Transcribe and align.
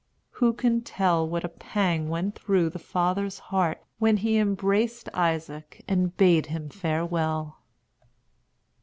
Who 0.31 0.53
can 0.53 0.81
tell 0.81 1.29
what 1.29 1.43
a 1.43 1.47
pang 1.47 2.09
went 2.09 2.33
through 2.33 2.71
the 2.71 2.79
father's 2.79 3.37
heart 3.37 3.83
when 3.99 4.17
he 4.17 4.39
embraced 4.39 5.09
Isaac 5.13 5.83
and 5.87 6.17
bade 6.17 6.47
him 6.47 6.69
farewell? 6.69 7.59